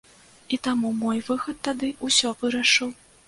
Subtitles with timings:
[0.55, 2.89] І таму мой выхад тады ўсё вырашыў.